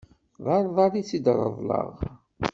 D 0.43 0.45
arḍal 0.55 0.93
i 1.01 1.03
t-reḍleɣ. 1.09 1.91